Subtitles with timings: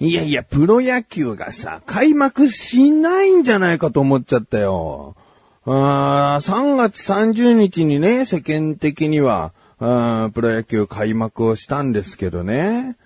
[0.00, 5.16] いやいや、プロ野球がさ、開幕しないんじゃないかと思っちゃったよ。
[5.66, 12.96] あ3月30日にね、世間的には、あプロ野球開幕をしたんですけどね。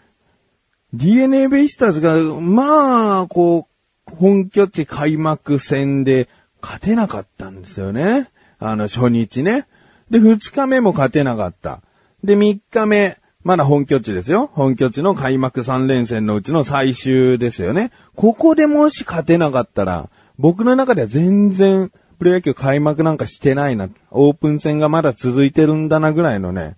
[0.93, 3.67] DNA ベイスターズが、まあ、こ
[4.11, 6.29] う、本拠地開幕戦で
[6.61, 8.29] 勝てなかったんですよね。
[8.59, 9.67] あの、初日ね。
[10.11, 11.81] で、2日目も勝てなかった。
[12.23, 14.51] で、3日目、まだ本拠地ですよ。
[14.55, 17.91] 本拠地の開幕3連戦のうちの最終ですよね。
[18.15, 23.89] ここでもし勝てなかったら、僕の中では全然、プロ野球開幕なんかしてないな。
[24.13, 26.77] オープン戦がまだ続いてるんだなぐらいのね、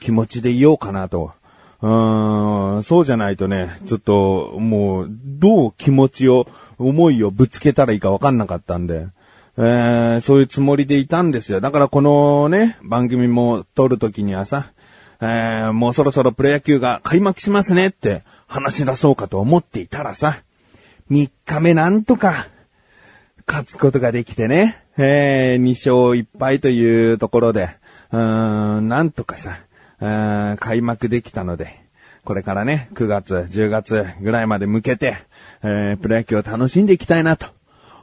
[0.00, 1.32] 気持ちでいようかなと。
[1.80, 6.46] うーん、そうじゃないとね、ちょっと、もう、どう気持ちを、
[6.78, 9.06] 思いをぶつけたらいいかわかんなかったんで。
[9.58, 11.60] えー、そういうつもりでいたんですよ。
[11.60, 14.72] だからこのね、番組も撮るときにはさ、
[15.24, 20.42] えー、もうそろそろプロ野球が開幕しますねって話し出そうかと思っていたらさ、
[21.10, 22.48] 3日目なんとか、
[23.46, 27.70] 勝つことができてね、えー、2勝1敗というところで、
[28.10, 29.60] うーん、なんとかさ、
[30.58, 31.80] 開幕できたので、
[32.24, 35.18] これからね、9月、10月ぐらいまで向けて、
[35.62, 37.46] えー、プロ野球を楽しんでいきたいなと。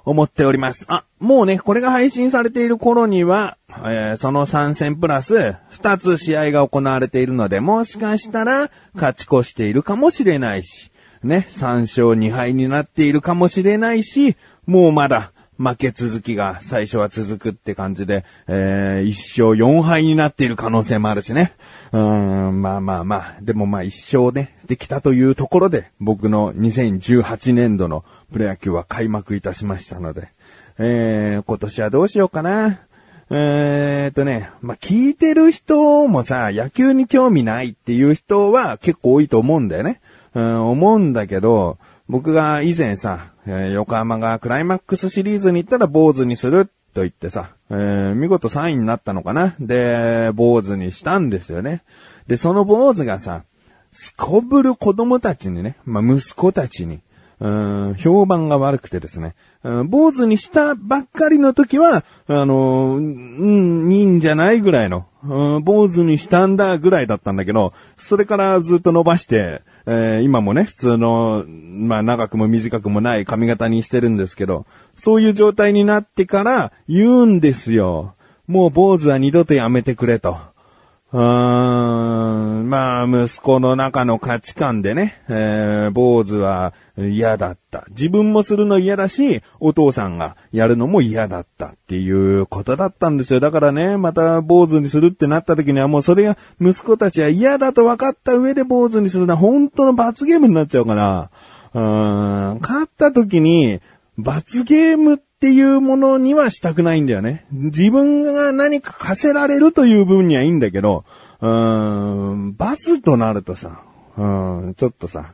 [0.10, 0.86] 思っております。
[0.88, 10.92] あ、もうね、これが配信されている頃には、えー、その3戦プラス2つ試合が行われているので、もしかしたら勝ち越しているかもしれないし、
[11.24, 14.36] ね、3勝2敗になっているかもしれないし、
[14.66, 19.10] もうまだ負け続きが最初は続くって感じで、えー、1
[19.50, 21.52] 勝4敗になっている可能性もあるしね。
[21.92, 30.30] うん、まあまあまあ、でもまあ一勝ね、できたというところで、僕の2018年度のプロ野球は開幕いたしましたので、
[30.78, 32.80] えー、今年はどうしようかな。
[33.32, 40.00] えーとね、まあ、聞いてる人もさ、野球に興味ないっていう人は結構多いと思うんだよね。
[40.34, 51.82] うん、思うんだけど、僕が以前さ、えー、横浜がクライマックスシリーズに行ったら坊主にすると言ってさ、えー、見事3位になったのかなで、坊主にしたんですよね。
[52.28, 53.44] で、その坊主がさ、
[53.92, 57.00] すこぶる子供たちにね、まあ、息子たちに、
[57.40, 59.34] うん、評判が悪くてですね、
[59.64, 78.14] うん、坊主にしたばっかりの時は、あの、うん、いいんじゃないぐらいの、うん、坊主にしたんだぐらいだったんだけど、それからずっと伸ばして、えー、今もね、普通の、まあ長くも短くもない髪型にしてるんですけど、そういう状態になってから言うんですよ。
[78.46, 80.38] もう坊主は二度とやめてくれと。
[81.12, 86.76] うーん、まあ、息子の中の価値観でね、えー、坊主は
[87.08, 87.86] 嫌だった。
[87.90, 93.40] 自分もするの嫌だし、お父さんがやるのも嫌だったっていうことだったんですよ。
[93.40, 101.32] だからね、また坊主にするってなった時にはもうそれが息子たちは嫌だと分かった上で坊主にするのは本当の罰ゲームになっちゃうから、
[101.74, 103.80] うーん、勝った時に
[104.18, 107.46] 罰ゲームっていうものにはしたくないんだよね。
[107.52, 111.06] 自分が何か課せられるという部分にはいいんだけど、
[111.42, 113.84] うーん、バスとなるとさ、
[114.18, 114.26] う
[114.70, 115.34] ん、ちょっとさ、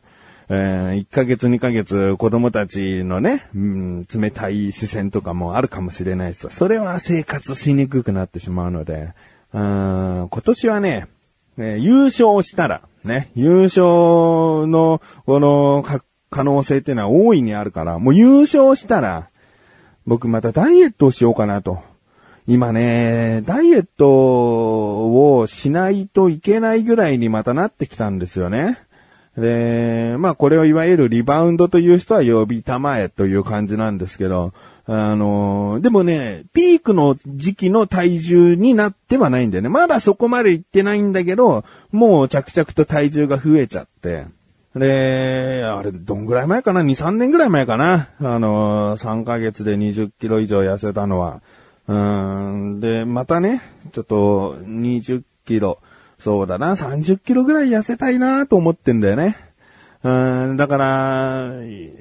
[0.50, 9.13] えー、1ヶ月2ヶ月子供たちのね、うん、冷たい視線とかもあるかもしれないしさ、それは生活しにくくなってしまうので、
[9.53, 11.07] うん、今年はね、
[11.57, 15.84] えー、優勝したら、ね、優勝の、この、
[16.29, 19.29] 可能性っていうのは大いにあるから、もう優勝したら、
[20.05, 21.81] 僕またダイエットをしようかなと。
[22.47, 28.78] 今ね、ダイエットをしないといけないぐらいにまたなってきたんですよね。
[29.38, 34.53] で、まあこれをいわゆるリバウンドという人は呼びたまえという感じなんですけど、
[34.88, 39.69] あの、でもね、ピークの時期の体重になってはないんだよね。
[39.69, 44.25] まだそこまで行ってないんだけど、もう着々と体重が増えちゃって。
[44.75, 48.09] で、あれ、どんぐらい前かな ?2、3年ぐらい前かな？
[48.20, 51.41] あの、3ヶ月で20キロ以上痩せたのは。
[51.88, 53.61] うん、で、またね、
[53.91, 55.79] ちょっと20キロ、
[56.25, 59.37] そうだな、30キロぐらい痩せたいなと思ってんだよね。
[60.01, 61.51] うん、だから、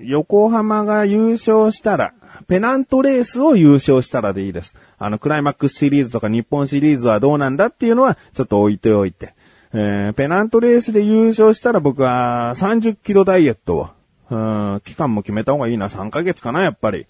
[0.01, 2.15] 横浜が優勝したら、
[2.49, 4.79] ペナントレースを優勝したらでいいです。
[4.99, 9.35] あの、クライマックスシリーズとか日本シリーズはどうなんだっていうのは、ちょっと置いておいて。
[9.75, 13.89] えー、ペナントレースで優勝したら僕は30キロダイエットを、
[14.31, 15.89] うん、期間も決めた方がいいな。
[15.89, 17.07] 3ヶ月かな、やっぱり。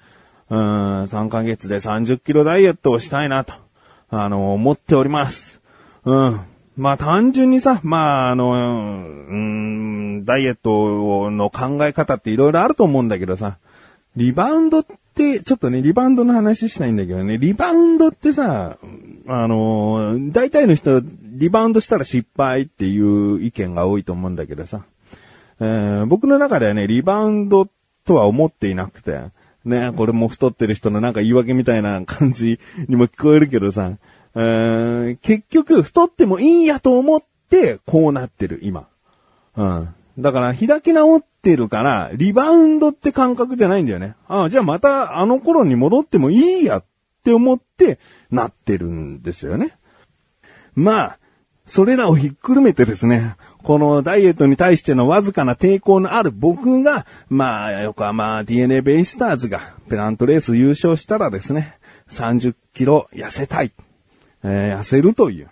[0.50, 3.52] うん、3ヶ月で30キロダイエットをしたいなと、
[4.10, 5.60] あの、思っております。
[6.05, 6.40] うん。
[6.76, 13.59] まあ単純にさ、まああの、うん、ダイエットの考え方って色々あると思うんだけどさ、
[14.17, 18.76] リバウンドって、ちょっとね、リバウンドの話したいんだけどね、リバウンドってさ、
[19.26, 24.85] あの大体の人リバウンドしたら失敗っていう意見が多いと思うんだけどさ。
[25.61, 27.69] えー僕の中ではね、リバウンド
[28.05, 29.20] とは思っていなくて、
[29.65, 33.93] ね、これも太ってる人のなんか言い訳みたいな感じにも聞こえるけどさ、
[34.36, 38.88] え結局太ってもいいやと思って、こうなってる、今。
[39.56, 39.94] うん。
[40.19, 44.16] だから、開き直ってるから、リバウンドって感覚じゃないんだよね。
[44.28, 46.84] ああ、じゃあまたあの頃に戻ってもいいやっ
[47.25, 47.98] て思って
[48.31, 49.76] なってるんですよね。
[50.75, 51.19] まあ、
[51.66, 61.78] それらをひっくるめてですね、このダイエットに対してのわずかな抵抗のある僕が、まあ、横浜 DNA ベイスターズがペナントレース優勝したらですね、
[62.10, 63.72] 30キロ痩せたい。
[64.44, 65.49] えー痩せるという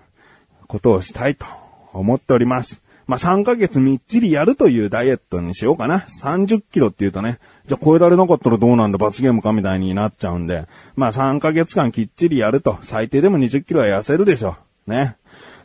[0.68, 1.46] ことをしたいと
[1.92, 2.82] 思っております。
[3.06, 6.06] まあ、3ヶ月みっちりやるというダイエットにしようかな。
[6.22, 14.56] 30キロって言うとね、じゃあ超えられなかったらどうなんだ罰ゲームかみたいになっちゃうんで、まあ3ヶ月間きっちりやると、最低でも20キロは痩せるでしょ
[14.86, 14.90] う。
[14.90, 15.16] ね。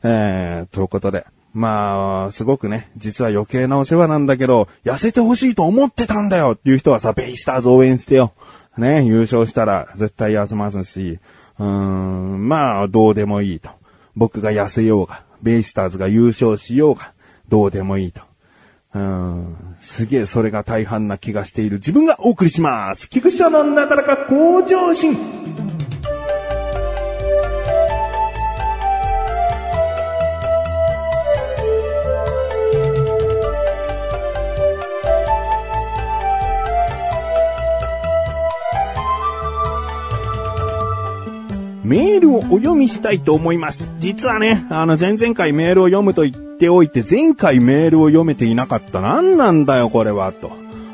[0.04, 1.26] えー、ということで。
[1.54, 8.34] まあ、すごくね、実は余計なお世話なんだけど、痩せてほしいと思ってたんだよっていう人はさ、ベイスターズ応援してよ。
[8.78, 11.18] ね、優勝したら絶対痩せますし、
[11.60, 13.70] うーん、まあ、どうでもいいと。
[14.16, 17.14] 僕が痩せようが、ベイスターズが優勝しようが、
[17.50, 18.22] どうでもいいと。
[18.94, 23.10] うん、すげえそれが大半な気がしている自分がお送りします。
[23.10, 25.16] 菊池のなだらか向上心。
[41.88, 43.90] メールをお読みしたいと思います。
[44.00, 49.00] 実はね、あの前々回メールを読むと言っておいて、前回メールを読めていなかった。
[49.00, 50.52] 何なんだよ、これは、と。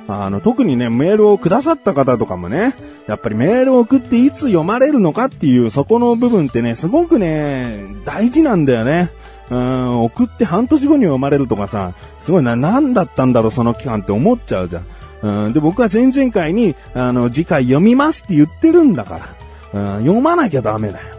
[0.07, 2.75] あの、特にね、メールをくださった方とかもね、
[3.07, 9.09] やっぱりメールを送っていつ読まれるのかっていう、そこの部分ってね、すごくね、大事なんだよね。
[9.49, 15.45] うん、送って半年後に読まれるとかさ、すごいな、何だったんだろう、その期間って思っちゃうじゃん。
[15.45, 19.42] うん、で、僕は前々回に、あの、次回読みますって言ってるんだから。
[19.73, 21.17] うん、読まなきゃダメだよ。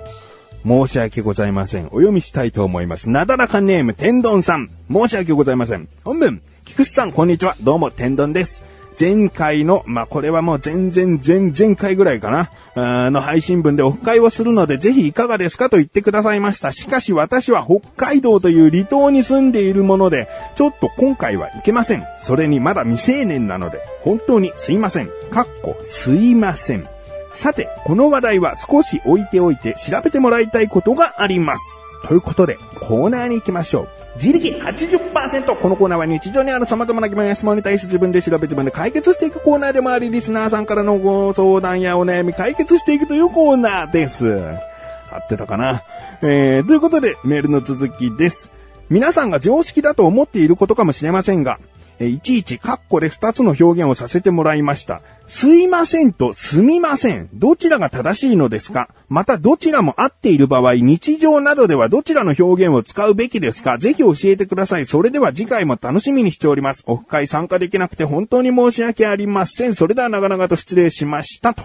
[0.65, 1.87] 申し訳ございません。
[1.87, 3.11] お読みしたいと思います。
[3.11, 4.71] なだらかネーム、天丼さん。
[4.91, 5.89] 申し訳ございません。
[6.05, 7.55] 本文、菊池さん、こんにちは。
[7.63, 8.63] どうも、天丼です。
[8.99, 12.31] 前回の、まあ、これはもう全然前々回ぐらいか
[12.75, 16.73] な、の配信分でオフ会をするので、ぜひいかがですかと言ってくださいました。
[16.73, 22.05] しかし私は北海道という離島に住んでいるもので、ちょっと今回はいけません。
[22.21, 25.11] それにまだ未成年なので、本当にすいません。
[25.31, 26.94] かっこ、すいません。
[27.37, 31.83] さて、この話題は少し置いておいて調べてもらいたいことがあります。
[32.07, 33.89] ということで、コーナーに行きましょう。
[34.17, 44.39] 自力80%このコーナーは日常にある様々な疑問や質問に対して自分で調べ自分で解決していくコーナーでもあり、リスナーさんからのご相談やお悩み解決していくというコーナーです。
[45.11, 45.83] 合ってたかな？
[46.23, 48.51] えー、ということで、メールの続きです。
[48.91, 51.59] 皆さんが常識だと思っていることかもしれませんが、
[51.99, 55.01] えいちいちカッコで二つの表現をさせてもらいました。
[55.27, 57.29] すいませんとすみません。
[57.35, 58.89] どちらが正しいのですか？
[59.09, 63.79] またどちらも合っている場合、日常などではどちらの表現を使うべきですか？
[63.79, 64.87] ぜひ教えてください。
[64.87, 66.83] それでは次回も楽しみにしております。
[66.87, 69.75] オフ会参加できなくて本当に申し訳ありません。
[69.75, 71.55] それでは長々と失礼しました。
[71.55, 71.63] と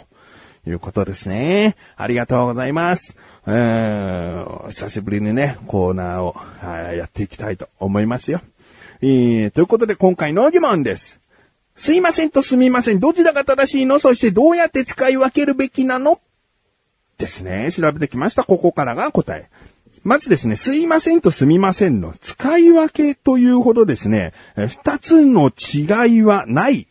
[0.68, 1.75] いうことですね。
[1.98, 3.15] ありがとうございます。
[3.48, 8.42] えー、久しぶりにね、コーナーをはいやっていきたいと思いますよ。
[9.01, 11.22] えー、ということで今回の疑問です。
[11.75, 13.00] すいませんとすみません。
[13.00, 13.98] どちらが正しいの？
[13.98, 16.20] そしてどうやって使い分けるべきなの？
[17.18, 17.72] ですね。
[17.72, 18.44] 調べてきました。
[18.44, 19.50] ここからが答え。
[20.03, 26.88] まずですね、すいませんとすみませんの使い分けというほどですね、二つの違いはない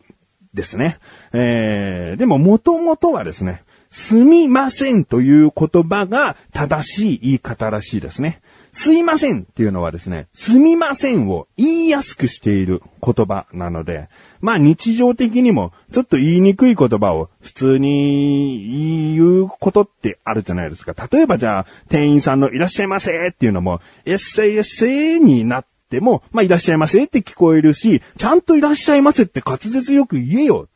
[0.53, 0.97] ですね。
[1.33, 8.41] えー、でも元々はですね、すみませんという言葉が正しい言い方らしいですね。
[8.71, 14.09] すいませんっていうのはですね、すみませんを言いやすくしている言葉なので、
[14.41, 20.95] まあ日常的にもちょっと言いにくい言葉を普通に言うことってあるじゃないですか。
[21.11, 30.67] 例えばじゃあ、店員さんのいらっしゃいませっていうのも、エッセイエッセイになっても、まあいらっしゃいませって聞こえるし、ちゃんといらっしゃいませって滑舌よく言えよ、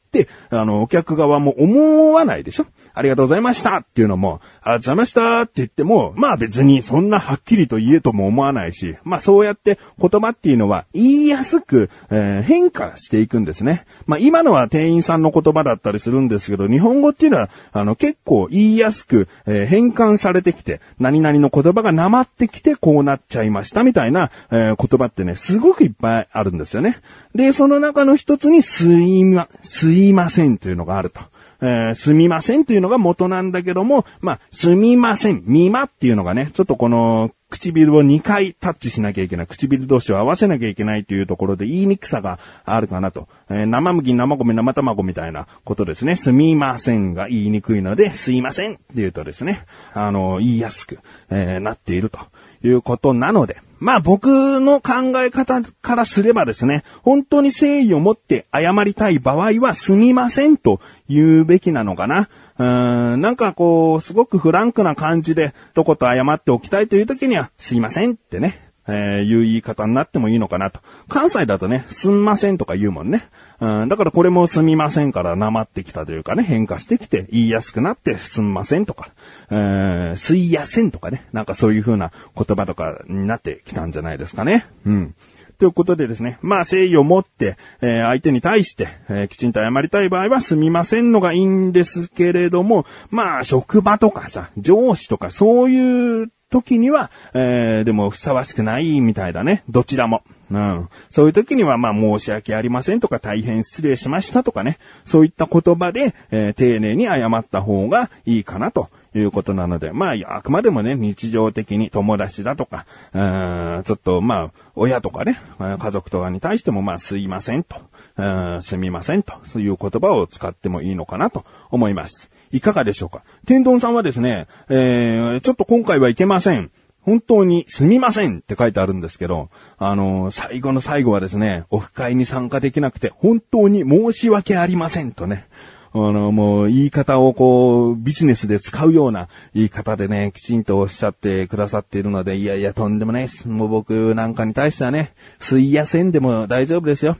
[0.50, 13.86] あの、お客側も思わないでしょありがとうございましたっていうのも、ありがとうございましたって言っても、まあ別にそんなはっきりと言えとも思わないし、まあそうやって言葉っていうのは言いやすく、えー変化していくんですね。
[14.06, 27.00] まあ今のは店員さんの言葉だったりするんですけど、日本語っていうのは、あの結構言いやすく、えー変換されてきて、何々の言葉がなまってきてこうなっちゃいましたみたいな、えー言葉ってね、すごくいっぱいあるんですよね。
[27.34, 31.22] で、その中の一つにすいま、すいませんというのがあると。
[31.62, 39.48] えーすみませんというのが元なんだけども、まあ、すみません、みまっていうのがね、ちょっとこの唇を2回タッチしなきゃいけない。
[39.48, 43.28] 唇同士を合わせなきゃいけないというところで言いにくさがあるかなと。
[43.50, 46.16] えー、生麦、生米、生卵みたいなことですね。
[46.16, 52.20] すみませんが言いにくいので、すいませんって言うとですね、あの、言いやすく、えー、なっていると
[52.64, 60.80] いうことなので、まあ僕の考え方からすればですね、本当に誠意を持って謝りたい場合はすみませんと
[61.10, 62.30] 言うべきなのかな。
[62.58, 70.82] うん、なんかこう、すごくフランクな感じで、どこと謝っておきたいという時には、すいませんってね、えー、いう言い方になってもいいのかなと。
[71.08, 73.28] 関西だとね、すんませんとか言うもんね。
[73.60, 79.10] うん、だからこれもすみませんからなまってきたというかね、変化してきて言いやすくなってすんませんとか、
[79.50, 84.66] えー、すいやせんとかね、なんかそういう風な言葉とかになってきたんじゃないですかね。
[84.86, 85.16] うん。
[85.64, 99.64] ということでですね、まあ誠意を持って、えー、相手に対して、えー、きちんと謝りたい場合はすみませんのがいいんですけれども、まあ職場とかさ、上司とかそういう時には、えー、でもふさわしくないみたいだね。
[99.70, 100.24] どちらも。
[100.52, 100.90] うん。
[101.10, 104.78] そういう時には、まあ、申し訳ありませんとか、大変失礼しましたとかね。
[105.06, 122.32] そういった言葉で、えー、丁寧に謝った方がいいかなということなので、まあ、あくまでもね、日常的に友達だとか、うん、ちょっと、まあ、親とかね、家族とかに対しても、まあ、すいませんと、すみませんと、そういう言葉を使ってもいいのかなと思います。
[122.52, 123.24] いかがでしょうか？
[123.48, 126.72] 天丼さんはですね、えー、ちょっと今回はいけません。
[127.02, 135.48] 本当にすみませんって書いてあるんですけど、あのー、最後の最後はですね、オフ会に参加できなくて本当に申し訳ありませんとね、
[135.96, 143.48] あの、もう言い方をこう、ビジネスで使うような言い方でね、きちんとおっしゃってくださっているので、いやいや、とんでもないです。
[143.48, 147.18] もう僕なんかに対してはね、すいやせんでも大丈夫ですよ。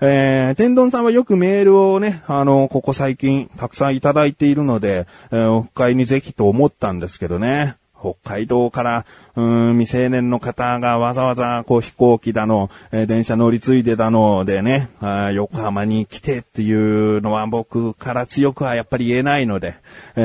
[0.00, 7.76] えー、天丼さんはよくメールをね、あの、ここ最近たくさんいただいているので、えー、オフ会にぜひと思ったんですけどね。
[8.00, 19.76] 北海道から、うん、未成年の方がわざわざ、こう飛行機だの、えー、電車乗り継いでだのでね、あ横浜に来てっていうのは僕から強くはやっぱり言えないので、
[20.16, 20.20] え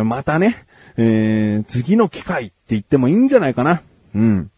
[0.00, 3.82] ー、またね、えー、次の機会って言ってもいいんじゃないかな。
[4.14, 4.50] うん。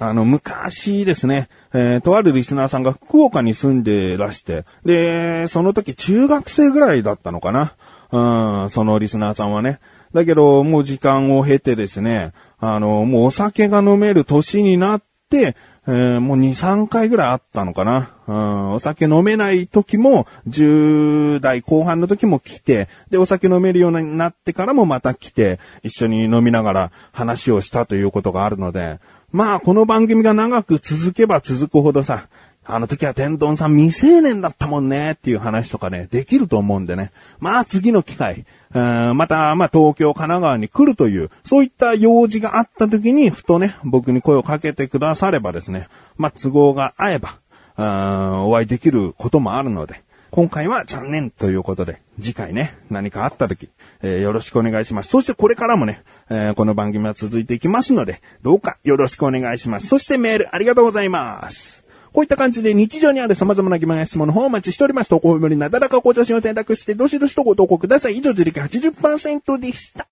[0.00, 7.74] あの、昔ですね、えー、とあるリスナーさんが福岡に住んでらして、で、その時中学生ぐらいだったのかな。
[8.10, 9.80] うん、そのリスナーさんはね。
[10.12, 18.10] だけど、もう時間を経てですね、あの、もうお酒が飲める年になって、えー、もう2、3回ぐらいあったのかな。
[18.26, 29.00] うん、お酒飲めない時も、10代後半の時も来て、で、お酒飲めるようになってからもまた来て、一緒に飲みながら話をしたということがあるので、
[29.32, 32.28] まあ、この番組が長く続けば続くほどさ、
[32.70, 37.12] あの時は天丼さん未成年だったもんねっていう話とかね、できると思うんでね。
[37.40, 47.38] まあ次の機会、また、まあ東京、神奈川に来るという、そういった用事があった時に、ふとね、僕に声をかけてくださればですね、まあ都合が合えば、
[47.78, 53.70] お会いできることもあるので、今回は残念ということで、次回ね、何かあった時、
[54.02, 55.08] えー、よろしくお願いします。
[55.08, 59.86] そしてこれからもね、えー、この番組は続いていきますので、どうかよろしくお願いします。
[59.86, 61.87] そしてメールありがとうございます。
[62.12, 65.10] こういった感じで日常にある様々な疑問や質問の方をお待ちしております。
[65.10, 68.16] 投稿無理なだらかご写真を選択して、どしどしとご投稿ください。
[68.16, 70.06] 以上、自力80%でした。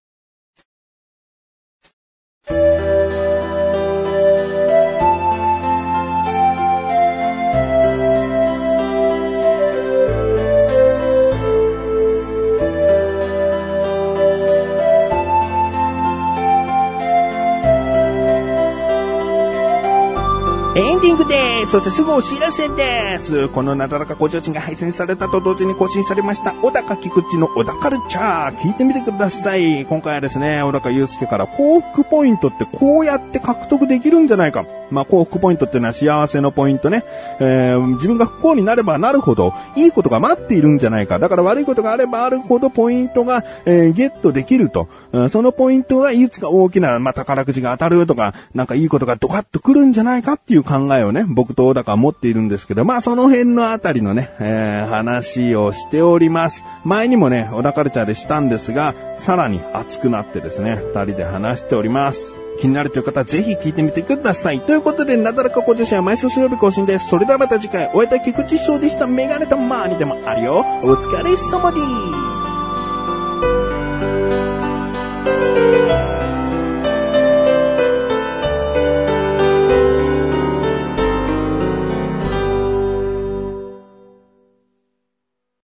[21.68, 23.48] そしてすぐお知らせです。
[23.48, 28.56] このなだらかご提灯が配信されたと同時に更新されました、小高菊池の小高ルチャー。
[28.58, 29.84] 聞いてみてください。
[29.84, 34.64] 今回はですね、小高祐介から幸福ポイントってこうやって獲得できるんじゃないか。
[34.88, 37.02] まあ、幸福ポイントっていうのは幸せのポイントね。
[37.40, 41.18] えー、自分が不幸になればなるほど、いいことが待っているんじゃないか。
[41.18, 44.88] だから悪いことがあればあるほどポイントが、えー、ゲットできると。
[45.30, 56.64] そのポイントがいつか大きな、まあ、宝くじが当たるとか、なんかいいことがドカッと来るんじゃないかっていう考えをね、僕と小高持っているんですけど、まあ、その辺のあたりのね、えー、話をしております。
[56.84, 62.40] 前にもね、小高ルチャーでしたんですが、さらに熱くなってですね、二人で話しております。
[62.60, 64.60] 気になるという方はぜひ聞いてみてください。
[64.60, 67.08] ということで、なだらかご女子は毎週水曜日更新です。
[67.08, 69.06] それではまた次回、お会いいた菊池翔でした。
[69.06, 70.64] メガネたまーにでもあるよ。
[70.82, 71.78] お疲れ様で
[72.12, 72.15] す。